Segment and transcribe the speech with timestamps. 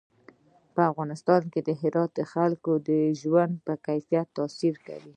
[0.73, 2.89] په افغانستان کې هرات د خلکو د
[3.21, 5.09] ژوند په کیفیت تاثیر کوي.